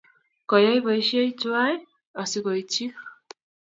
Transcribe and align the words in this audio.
koyai 0.49 0.83
boisie 0.85 1.21
tuwai 1.39 1.75
asikoitchi 2.21 2.83